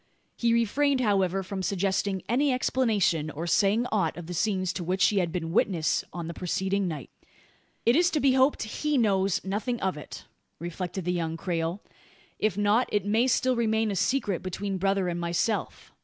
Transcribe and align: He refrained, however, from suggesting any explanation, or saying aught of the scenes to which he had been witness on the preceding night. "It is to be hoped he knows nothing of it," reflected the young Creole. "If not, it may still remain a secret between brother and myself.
He 0.35 0.51
refrained, 0.51 0.99
however, 0.99 1.43
from 1.43 1.61
suggesting 1.61 2.23
any 2.27 2.51
explanation, 2.51 3.29
or 3.29 3.45
saying 3.45 3.85
aught 3.91 4.17
of 4.17 4.25
the 4.25 4.33
scenes 4.33 4.73
to 4.73 4.83
which 4.83 5.09
he 5.09 5.19
had 5.19 5.31
been 5.31 5.51
witness 5.51 6.03
on 6.11 6.27
the 6.27 6.33
preceding 6.33 6.87
night. 6.87 7.11
"It 7.85 7.95
is 7.95 8.09
to 8.09 8.19
be 8.19 8.33
hoped 8.33 8.63
he 8.63 8.97
knows 8.97 9.43
nothing 9.45 9.79
of 9.79 9.97
it," 9.97 10.25
reflected 10.57 11.05
the 11.05 11.13
young 11.13 11.37
Creole. 11.37 11.81
"If 12.39 12.57
not, 12.57 12.89
it 12.91 13.05
may 13.05 13.27
still 13.27 13.55
remain 13.55 13.91
a 13.91 13.95
secret 13.95 14.41
between 14.41 14.79
brother 14.79 15.07
and 15.07 15.19
myself. 15.19 15.91